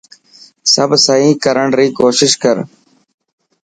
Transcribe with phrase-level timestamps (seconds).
[0.73, 2.57] سڀ سهي ڪرڻ ري ڪوشش ڪر.